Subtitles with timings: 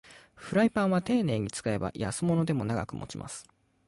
[0.33, 3.47] フライパンはていねいに使えば安物でも長く持ちます